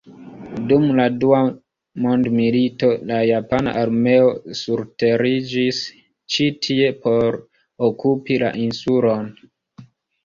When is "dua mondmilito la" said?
1.23-3.19